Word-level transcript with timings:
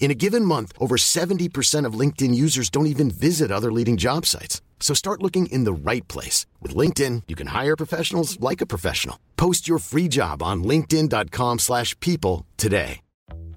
In 0.00 0.10
a 0.10 0.14
given 0.14 0.46
month, 0.46 0.72
over 0.78 0.96
70% 0.96 1.84
of 1.84 1.92
LinkedIn 1.92 2.34
users 2.34 2.70
don't 2.70 2.86
even 2.94 3.10
visit 3.10 3.52
other 3.52 3.70
leading 3.70 3.98
job 3.98 4.26
sites. 4.26 4.60
So 4.80 4.94
start 4.94 5.22
looking 5.22 5.46
in 5.46 5.64
the 5.64 5.72
right 5.72 6.06
place. 6.08 6.46
With 6.60 6.74
LinkedIn, 6.74 7.24
you 7.28 7.36
can 7.36 7.48
hire 7.48 7.76
professionals 7.76 8.40
like 8.40 8.60
a 8.62 8.66
professional. 8.66 9.18
Post 9.36 9.68
your 9.68 9.78
free 9.78 10.08
job 10.08 10.42
on 10.42 10.64
linkedin.com 10.64 11.58
slash 11.58 11.94
people 12.00 12.46
today. 12.56 13.00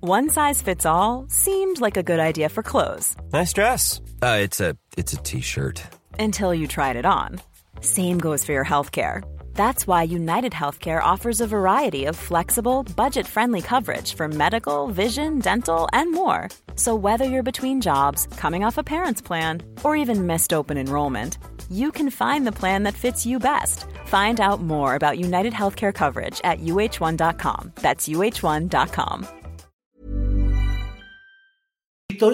One 0.02 0.30
size 0.30 0.62
fits 0.62 0.86
all 0.86 1.28
seemed 1.30 1.80
like 1.80 1.96
a 1.96 2.04
good 2.04 2.20
idea 2.20 2.50
for 2.50 2.62
clothes. 2.62 3.16
Nice 3.32 3.54
dress. 3.54 4.02
Uh, 4.22 4.40
it's 4.42 4.60
a 4.60 4.76
it's 4.98 5.14
a 5.14 5.18
t-shirt. 5.24 5.82
Until 6.20 6.54
you 6.54 6.68
tried 6.68 6.98
it 6.98 7.06
on. 7.06 7.40
Same 7.80 8.18
goes 8.18 8.44
for 8.44 8.52
your 8.52 8.66
healthcare. 8.66 9.24
That's 9.56 9.88
why 9.88 10.04
United 10.04 10.52
Healthcare 10.52 11.02
offers 11.02 11.40
a 11.40 11.48
variety 11.48 12.06
of 12.06 12.16
flexible, 12.16 12.84
budget 12.96 13.28
friendly 13.28 13.62
coverage 13.62 14.16
for 14.16 14.28
medical, 14.28 14.88
vision, 14.88 15.40
dental, 15.40 15.88
and 15.94 16.12
more. 16.12 16.50
So, 16.76 16.96
whether 16.96 17.26
you're 17.26 17.44
between 17.44 17.80
jobs, 17.82 18.28
coming 18.38 18.66
off 18.66 18.78
a 18.78 18.84
parent's 18.84 19.22
plan, 19.22 19.62
or 19.84 19.96
even 19.96 20.28
missed 20.28 20.54
open 20.54 20.78
enrollment, 20.78 21.38
you 21.70 21.92
can 21.92 22.10
find 22.10 22.46
the 22.46 22.52
plan 22.52 22.84
that 22.84 22.94
fits 22.96 23.26
you 23.26 23.40
best. 23.40 23.86
Find 24.06 24.40
out 24.42 24.62
more 24.62 24.96
about 24.96 25.20
United 25.20 25.54
Healthcare 25.54 25.94
coverage 25.94 26.42
at 26.44 26.60
uh1.com. 26.60 27.72
That's 27.76 28.10
uh1.com. 28.10 29.28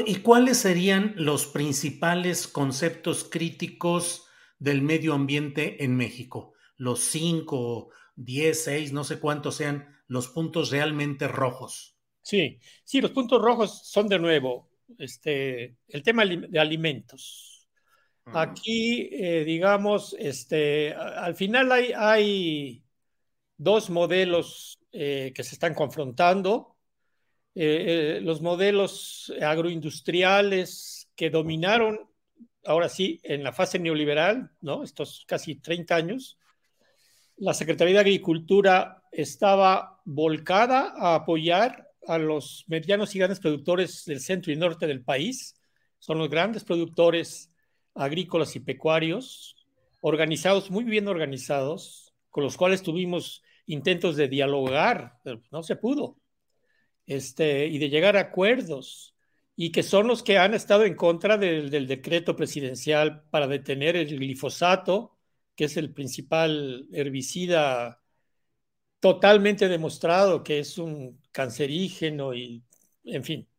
¿Y 0.05 0.15
cuáles 0.21 0.57
serían 0.57 1.13
los 1.15 1.47
principales 1.47 2.47
conceptos 2.47 3.23
críticos 3.23 4.27
del 4.59 4.81
medio 4.81 5.13
ambiente 5.13 5.83
en 5.83 5.95
México? 5.95 6.53
Los 6.79 7.01
5, 7.01 7.89
10, 8.15 8.63
6, 8.63 8.93
no 8.93 9.03
sé 9.03 9.19
cuántos 9.19 9.57
sean 9.57 9.95
los 10.07 10.29
puntos 10.29 10.71
realmente 10.71 11.27
rojos. 11.27 11.95
Sí, 12.23 12.59
sí, 12.83 12.99
los 12.99 13.11
puntos 13.11 13.41
rojos 13.41 13.87
son 13.87 14.07
de 14.07 14.17
nuevo 14.17 14.69
este, 14.97 15.77
el 15.87 16.03
tema 16.03 16.25
de 16.25 16.59
alimentos. 16.59 17.67
Aquí, 18.31 19.09
eh, 19.11 19.43
digamos, 19.43 20.15
este, 20.19 20.93
al 20.93 21.35
final 21.35 21.71
hay, 21.71 21.91
hay 21.95 22.83
dos 23.57 23.89
modelos 23.89 24.79
eh, 24.91 25.31
que 25.33 25.43
se 25.43 25.55
están 25.55 25.73
confrontando. 25.73 26.75
Eh, 27.55 28.19
los 28.21 28.41
modelos 28.41 29.33
agroindustriales 29.41 31.09
que 31.15 31.31
dominaron, 31.31 31.99
ahora 32.65 32.87
sí, 32.87 33.19
en 33.23 33.43
la 33.43 33.51
fase 33.51 33.79
neoliberal, 33.79 34.51
¿no? 34.61 34.83
Estos 34.83 35.25
casi 35.27 35.55
30 35.55 35.95
años, 35.95 36.38
la 37.39 37.53
Secretaría 37.53 37.95
de 37.95 38.01
Agricultura 38.01 39.01
estaba 39.11 40.01
volcada 40.03 40.93
a 40.97 41.15
apoyar 41.15 41.87
a 42.05 42.17
los 42.17 42.65
medianos 42.67 43.15
y 43.15 43.19
grandes 43.19 43.39
productores 43.39 44.03
del 44.05 44.19
centro 44.19 44.51
y 44.51 44.57
norte 44.57 44.87
del 44.87 45.03
país. 45.03 45.55
Son 45.99 46.17
los 46.17 46.29
grandes 46.29 46.65
productores 46.65 47.49
agrícolas 47.95 48.55
y 48.55 48.59
pecuarios, 48.59 49.55
organizados, 50.01 50.69
muy 50.69 50.83
bien 50.83 51.07
organizados, 51.07 52.13
con 52.29 52.43
los 52.43 52.57
cuales 52.57 52.83
tuvimos 52.83 53.41
intentos 53.65 54.15
de 54.17 54.27
dialogar, 54.27 55.19
pero 55.23 55.41
no 55.51 55.63
se 55.63 55.75
pudo, 55.75 56.17
este, 57.05 57.67
y 57.67 57.77
de 57.77 57.89
llegar 57.89 58.17
a 58.17 58.21
acuerdos, 58.21 59.15
y 59.55 59.71
que 59.71 59.83
son 59.83 60.07
los 60.07 60.23
que 60.23 60.37
han 60.37 60.53
estado 60.53 60.85
en 60.85 60.95
contra 60.95 61.37
del, 61.37 61.69
del 61.69 61.87
decreto 61.87 62.35
presidencial 62.35 63.23
para 63.29 63.47
detener 63.47 63.95
el 63.95 64.17
glifosato, 64.17 65.18
que 65.59 65.65
es 65.65 65.75
el 65.75 65.91
principal 65.91 66.87
herbicida 66.93 68.01
totalmente 69.01 69.67
demostrado 69.67 70.41
que 70.41 70.59
es 70.59 70.77
un 70.77 71.19
cancerígeno 71.33 72.33
y, 72.33 72.63
en 73.03 73.25
fin, 73.25 73.49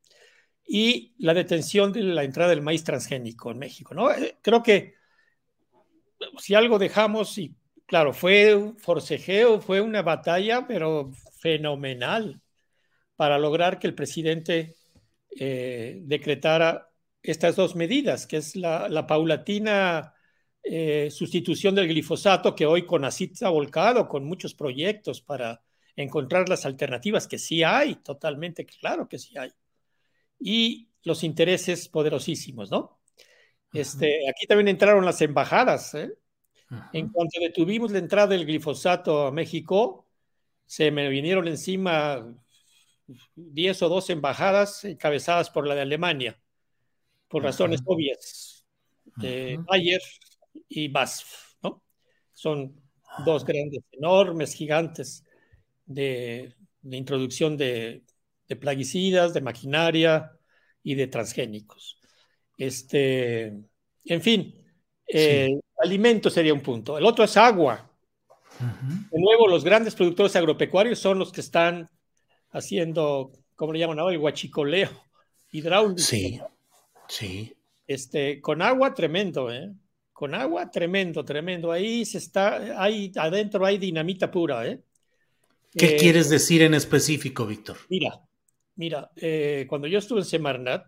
y 0.66 1.12
la 1.18 1.34
detención 1.34 1.92
de 1.92 2.02
la 2.02 2.24
entrada 2.24 2.48
del 2.48 2.62
maíz 2.62 2.84
transgénico 2.84 3.50
en 3.50 3.58
México, 3.58 3.92
¿no? 3.92 4.10
Eh, 4.10 4.38
creo 4.40 4.62
que 4.62 4.94
si 6.38 6.54
algo 6.54 6.78
dejamos, 6.78 7.36
y 7.36 7.54
claro, 7.84 8.14
fue 8.14 8.54
un 8.54 8.78
forcejeo, 8.78 9.60
fue 9.60 9.82
una 9.82 10.00
batalla, 10.00 10.66
pero 10.66 11.10
fenomenal 11.38 12.40
para 13.14 13.38
lograr 13.38 13.78
que 13.78 13.88
el 13.88 13.94
presidente 13.94 14.74
eh, 15.38 15.98
decretara 16.04 16.90
estas 17.22 17.56
dos 17.56 17.76
medidas, 17.76 18.26
que 18.26 18.38
es 18.38 18.56
la, 18.56 18.88
la 18.88 19.06
paulatina 19.06 20.14
eh, 20.62 21.10
sustitución 21.10 21.74
del 21.74 21.88
glifosato, 21.88 22.54
que 22.54 22.66
hoy 22.66 22.86
con 22.86 23.04
ha 23.04 23.48
volcado 23.48 24.08
con 24.08 24.24
muchos 24.24 24.54
proyectos 24.54 25.20
para 25.20 25.62
encontrar 25.96 26.48
las 26.48 26.66
alternativas, 26.66 27.26
que 27.26 27.38
sí 27.38 27.62
hay, 27.62 27.96
totalmente 27.96 28.66
claro 28.66 29.08
que 29.08 29.18
sí 29.18 29.36
hay. 29.38 29.50
Y 30.38 30.88
los 31.02 31.24
intereses 31.24 31.88
poderosísimos, 31.88 32.70
¿no? 32.70 33.00
Este, 33.72 34.28
aquí 34.28 34.46
también 34.46 34.68
entraron 34.68 35.04
las 35.04 35.20
embajadas. 35.22 35.94
¿eh? 35.94 36.12
En 36.92 37.08
cuanto 37.08 37.40
detuvimos 37.40 37.92
la 37.92 37.98
entrada 37.98 38.28
del 38.28 38.46
glifosato 38.46 39.26
a 39.26 39.32
México, 39.32 40.08
se 40.66 40.90
me 40.90 41.08
vinieron 41.08 41.48
encima 41.48 42.34
10 43.34 43.82
o 43.82 43.88
12 43.88 44.12
embajadas 44.12 44.84
encabezadas 44.84 45.50
por 45.50 45.66
la 45.66 45.74
de 45.74 45.82
Alemania, 45.82 46.40
por 47.28 47.42
razones 47.42 47.80
obvias. 47.84 48.64
Bayer, 49.16 50.00
y 50.68 50.88
BASF, 50.88 51.54
¿no? 51.62 51.82
Son 52.32 52.74
dos 53.24 53.44
grandes, 53.44 53.82
enormes, 53.92 54.54
gigantes 54.54 55.24
de, 55.86 56.54
introducción 56.82 57.56
de, 57.56 58.02
plaguicidas, 58.60 59.34
de 59.34 59.40
maquinaria 59.40 60.32
y 60.82 60.94
de 60.94 61.06
transgénicos. 61.06 61.98
Este, 62.56 63.46
en 64.04 64.22
fin, 64.22 64.54
eh, 65.06 65.60
alimento 65.78 66.30
sería 66.30 66.54
un 66.54 66.60
punto. 66.60 66.98
El 66.98 67.04
otro 67.04 67.24
es 67.24 67.36
agua. 67.36 67.90
De 69.10 69.18
nuevo, 69.18 69.48
los 69.48 69.64
grandes 69.64 69.94
productores 69.94 70.36
agropecuarios 70.36 70.98
son 70.98 71.18
los 71.18 71.32
que 71.32 71.40
están 71.40 71.88
haciendo, 72.50 73.32
¿cómo 73.56 73.72
le 73.72 73.78
llaman 73.78 73.98
ahora? 73.98 74.14
El 74.14 74.20
huachicoleo 74.20 74.90
hidráulico. 75.50 76.00
Sí, 76.00 76.40
sí. 77.08 77.54
Este, 77.86 78.40
con 78.40 78.62
agua 78.62 78.94
tremendo, 78.94 79.50
¿eh? 79.52 79.72
Con 80.20 80.34
agua, 80.34 80.70
tremendo, 80.70 81.24
tremendo. 81.24 81.72
Ahí 81.72 82.04
se 82.04 82.18
está, 82.18 82.78
ahí 82.78 83.10
adentro 83.16 83.64
hay 83.64 83.78
dinamita 83.78 84.30
pura, 84.30 84.66
¿eh? 84.66 84.82
¿Qué 85.72 85.94
eh, 85.94 85.96
quieres 85.96 86.28
decir 86.28 86.60
en 86.60 86.74
específico, 86.74 87.46
Víctor? 87.46 87.78
Mira, 87.88 88.20
mira, 88.74 89.10
eh, 89.16 89.64
cuando 89.66 89.88
yo 89.88 89.98
estuve 89.98 90.18
en 90.18 90.26
Semarnat, 90.26 90.84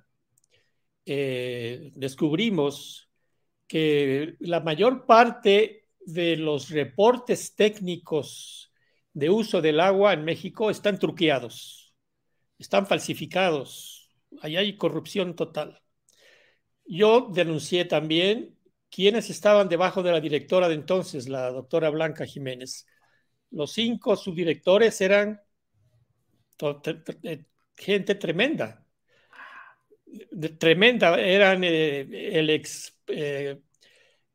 descubrimos 1.07 3.09
que 3.67 4.35
la 4.41 4.61
mayor 4.61 5.07
parte 5.07 5.89
de 6.01 6.37
los 6.37 6.69
reportes 6.69 7.55
técnicos 7.55 8.71
de 9.15 9.31
uso 9.31 9.63
del 9.63 9.81
agua 9.81 10.13
en 10.13 10.27
México 10.27 10.69
están 10.69 10.99
truqueados, 10.99 11.95
están 12.59 12.87
falsificados, 12.87 14.11
ahí 14.43 14.59
hay 14.59 14.77
corrupción 14.77 15.35
total. 15.35 15.81
Yo 16.85 17.31
denuncié 17.33 17.87
también 17.87 18.59
¿Quiénes 18.93 19.31
estaban 19.31 19.71
debajo 19.71 20.03
de 20.03 20.13
la 20.13 20.21
directora 20.21 20.69
de 20.69 20.75
entonces, 20.75 21.27
la 21.27 21.51
doctora 21.51 21.89
Blanca 21.89 22.27
Jiménez? 22.27 22.87
Los 23.51 23.73
cinco 23.73 24.17
subdirectores 24.17 25.01
eran 25.01 25.41
eh, 27.23 27.45
gente 27.75 28.15
tremenda. 28.17 28.85
Tremenda. 30.59 31.19
Eran 31.19 31.65
eh, 31.65 32.07
el 32.39 32.51
ex 32.51 32.99
eh, 33.07 33.63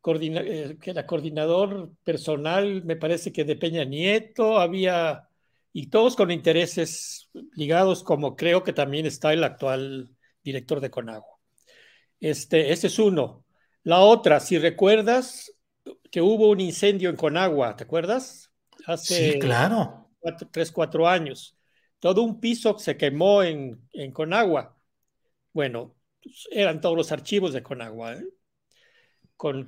que 0.01 0.89
era 0.89 1.05
coordinador 1.05 1.93
personal, 2.03 2.83
me 2.83 2.95
parece 2.95 3.31
que 3.31 3.43
de 3.43 3.57
Peña 3.57 3.83
Nieto, 3.83 4.57
había, 4.57 5.27
y 5.71 5.89
todos 5.89 6.15
con 6.15 6.31
intereses 6.31 7.29
ligados, 7.53 8.03
como 8.03 8.35
creo 8.35 8.63
que 8.63 8.73
también 8.73 9.05
está 9.05 9.33
el 9.33 9.43
actual 9.43 10.15
director 10.41 10.79
de 10.79 10.89
Conagua. 10.89 11.37
Este, 12.19 12.71
ese 12.71 12.87
es 12.87 12.97
uno. 12.97 13.46
La 13.87 14.01
otra, 14.01 14.41
si 14.41 14.59
recuerdas 14.59 15.49
que 16.11 16.19
hubo 16.19 16.49
un 16.49 16.59
incendio 16.59 17.09
en 17.09 17.15
Conagua, 17.15 17.77
¿te 17.77 17.85
acuerdas? 17.85 18.51
Hace 18.85 19.31
sí, 19.31 19.39
claro. 19.39 20.09
tres, 20.51 20.73
cuatro 20.73 21.07
años. 21.07 21.57
Todo 21.99 22.21
un 22.23 22.41
piso 22.41 22.77
se 22.79 22.97
quemó 22.97 23.43
en, 23.43 23.87
en 23.93 24.11
Conagua. 24.11 24.77
Bueno, 25.53 25.95
pues, 26.21 26.49
eran 26.51 26.81
todos 26.81 26.97
los 26.97 27.13
archivos 27.13 27.53
de 27.53 27.63
Conagua, 27.63 28.15
¿eh? 28.15 28.25
con 29.37 29.65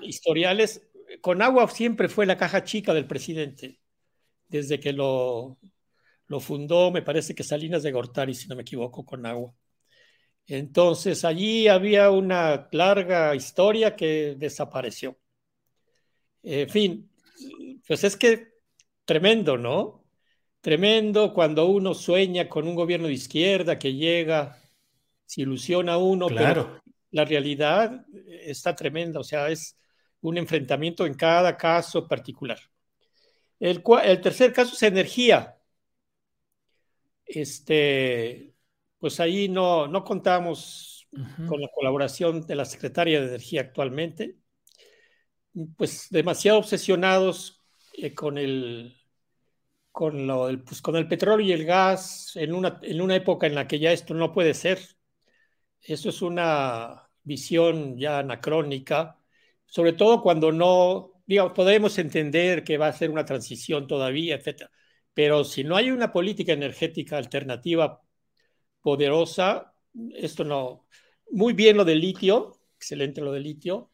historiales. 0.00 0.88
Conagua 1.20 1.68
siempre 1.68 2.08
fue 2.08 2.24
la 2.24 2.38
caja 2.38 2.64
chica 2.64 2.94
del 2.94 3.06
presidente, 3.06 3.80
desde 4.48 4.80
que 4.80 4.94
lo, 4.94 5.58
lo 6.26 6.40
fundó, 6.40 6.90
me 6.90 7.02
parece 7.02 7.34
que 7.34 7.44
Salinas 7.44 7.82
de 7.82 7.92
Gortari, 7.92 8.32
si 8.32 8.48
no 8.48 8.56
me 8.56 8.62
equivoco, 8.62 9.04
Conagua. 9.04 9.52
Entonces 10.48 11.26
allí 11.26 11.68
había 11.68 12.10
una 12.10 12.68
larga 12.72 13.34
historia 13.34 13.94
que 13.94 14.34
desapareció. 14.38 15.18
En 16.42 16.70
fin, 16.70 17.10
pues 17.86 18.02
es 18.02 18.16
que 18.16 18.54
tremendo, 19.04 19.58
¿no? 19.58 20.04
Tremendo 20.62 21.34
cuando 21.34 21.66
uno 21.66 21.92
sueña 21.92 22.48
con 22.48 22.66
un 22.66 22.74
gobierno 22.74 23.08
de 23.08 23.12
izquierda 23.12 23.78
que 23.78 23.92
llega, 23.92 24.58
se 25.26 25.42
ilusiona 25.42 25.98
uno, 25.98 26.28
pero 26.28 26.80
la 27.10 27.26
realidad 27.26 28.06
está 28.26 28.74
tremenda, 28.74 29.20
o 29.20 29.24
sea, 29.24 29.50
es 29.50 29.76
un 30.22 30.38
enfrentamiento 30.38 31.04
en 31.04 31.14
cada 31.14 31.58
caso 31.58 32.08
particular. 32.08 32.58
El, 33.60 33.82
el 34.02 34.20
tercer 34.22 34.54
caso 34.54 34.74
es 34.74 34.82
energía. 34.82 35.58
Este, 37.26 38.54
pues 38.98 39.20
ahí 39.20 39.48
no, 39.48 39.86
no 39.88 40.04
contamos 40.04 41.08
con 41.48 41.60
la 41.60 41.68
colaboración 41.74 42.46
de 42.46 42.54
la 42.54 42.64
Secretaria 42.64 43.20
de 43.20 43.28
Energía 43.28 43.62
actualmente, 43.62 44.36
pues 45.76 46.08
demasiado 46.10 46.58
obsesionados 46.58 47.62
eh, 47.94 48.14
con 48.14 48.38
el 48.38 48.94
con, 49.90 50.26
lo, 50.28 50.48
pues 50.64 50.80
con 50.80 50.94
el 50.96 51.08
petróleo 51.08 51.44
y 51.46 51.52
el 51.52 51.64
gas 51.64 52.36
en 52.36 52.54
una, 52.54 52.78
en 52.82 53.00
una 53.00 53.16
época 53.16 53.48
en 53.48 53.56
la 53.56 53.66
que 53.66 53.80
ya 53.80 53.90
esto 53.92 54.14
no 54.14 54.32
puede 54.32 54.54
ser. 54.54 54.78
Eso 55.80 56.10
es 56.10 56.22
una 56.22 57.08
visión 57.24 57.96
ya 57.98 58.20
anacrónica, 58.20 59.18
sobre 59.66 59.92
todo 59.94 60.22
cuando 60.22 60.52
no, 60.52 61.12
digamos, 61.26 61.52
podemos 61.52 61.98
entender 61.98 62.64
que 62.64 62.78
va 62.78 62.88
a 62.88 62.92
ser 62.92 63.10
una 63.10 63.24
transición 63.24 63.86
todavía, 63.88 64.36
etcétera. 64.36 64.70
Pero 65.14 65.44
si 65.44 65.64
no 65.64 65.76
hay 65.76 65.90
una 65.90 66.12
política 66.12 66.52
energética 66.52 67.16
alternativa 67.16 68.00
poderosa. 68.82 69.74
Esto 70.14 70.44
no, 70.44 70.86
muy 71.30 71.52
bien 71.52 71.76
lo 71.76 71.84
del 71.84 72.00
litio, 72.00 72.60
excelente 72.76 73.20
lo 73.20 73.32
del 73.32 73.42
litio, 73.44 73.90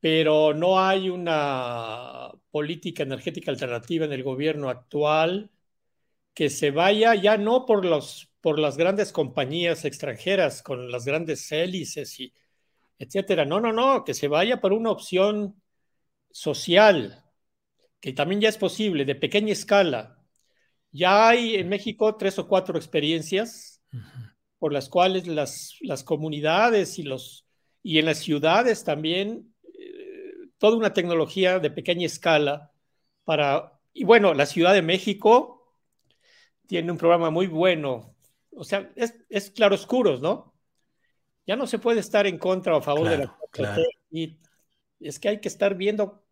pero 0.00 0.54
no 0.54 0.80
hay 0.80 1.08
una 1.10 2.30
política 2.50 3.02
energética 3.04 3.50
alternativa 3.50 4.04
en 4.04 4.12
el 4.12 4.22
gobierno 4.22 4.68
actual 4.68 5.50
que 6.34 6.50
se 6.50 6.70
vaya 6.70 7.14
ya 7.14 7.36
no 7.38 7.64
por, 7.64 7.84
los, 7.84 8.30
por 8.40 8.58
las 8.58 8.76
grandes 8.76 9.12
compañías 9.12 9.84
extranjeras 9.84 10.62
con 10.62 10.90
las 10.90 11.04
grandes 11.04 11.50
hélices 11.52 12.20
y 12.20 12.34
etcétera. 12.98 13.44
No, 13.44 13.60
no, 13.60 13.72
no, 13.72 14.04
que 14.04 14.14
se 14.14 14.28
vaya 14.28 14.60
por 14.60 14.72
una 14.72 14.90
opción 14.90 15.60
social, 16.30 17.24
que 18.00 18.12
también 18.12 18.40
ya 18.42 18.48
es 18.50 18.58
posible, 18.58 19.04
de 19.04 19.14
pequeña 19.16 19.52
escala. 19.52 20.18
Ya 20.92 21.28
hay 21.28 21.56
en 21.56 21.68
México 21.68 22.16
tres 22.16 22.38
o 22.38 22.48
cuatro 22.48 22.78
experiencias 22.78 23.73
por 24.58 24.72
las 24.72 24.88
cuales 24.88 25.26
las, 25.26 25.76
las 25.80 26.04
comunidades 26.04 26.98
y, 26.98 27.02
los, 27.02 27.46
y 27.82 27.98
en 27.98 28.06
las 28.06 28.18
ciudades 28.18 28.84
también, 28.84 29.54
eh, 29.62 30.32
toda 30.58 30.76
una 30.76 30.92
tecnología 30.92 31.58
de 31.58 31.70
pequeña 31.70 32.06
escala 32.06 32.72
para, 33.24 33.78
y 33.92 34.04
bueno, 34.04 34.32
la 34.34 34.46
Ciudad 34.46 34.72
de 34.72 34.82
México 34.82 35.76
tiene 36.66 36.90
un 36.90 36.98
programa 36.98 37.30
muy 37.30 37.46
bueno, 37.46 38.14
o 38.52 38.64
sea, 38.64 38.90
es, 38.96 39.14
es 39.28 39.50
claroscuros, 39.50 40.20
¿no? 40.20 40.54
Ya 41.46 41.56
no 41.56 41.66
se 41.66 41.78
puede 41.78 42.00
estar 42.00 42.26
en 42.26 42.38
contra 42.38 42.74
o 42.74 42.78
a 42.78 42.82
favor 42.82 43.08
de 43.08 43.18
la 43.18 43.36
y 44.10 44.38
es 45.00 45.18
que 45.18 45.28
hay 45.28 45.40
que 45.40 45.48
estar 45.48 45.74
viendo 45.74 46.24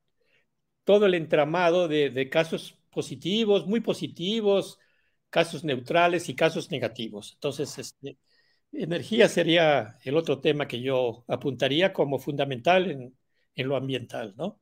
todo 0.84 1.06
el 1.06 1.14
entramado 1.14 1.88
de, 1.88 2.10
de 2.10 2.30
casos 2.30 2.78
positivos, 2.90 3.66
muy 3.66 3.80
positivos, 3.80 4.78
casos 5.32 5.64
neutrales 5.64 6.28
y 6.28 6.34
casos 6.36 6.70
negativos. 6.70 7.32
Entonces, 7.34 7.78
este, 7.78 8.18
energía 8.70 9.28
sería 9.28 9.98
el 10.04 10.16
otro 10.18 10.40
tema 10.40 10.68
que 10.68 10.82
yo 10.82 11.24
apuntaría 11.26 11.92
como 11.92 12.18
fundamental 12.18 12.90
en, 12.90 13.16
en 13.54 13.68
lo 13.68 13.76
ambiental, 13.76 14.34
¿no? 14.36 14.60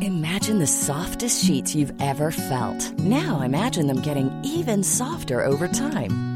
Imagine 0.00 0.58
the 0.58 0.66
softest 0.66 1.44
sheets 1.44 1.74
you've 1.76 1.94
ever 2.00 2.32
felt. 2.32 2.92
Now 2.98 3.40
imagine 3.42 3.86
them 3.86 4.00
getting 4.00 4.30
even 4.42 4.82
softer 4.82 5.44
over 5.44 5.68
time. 5.68 6.35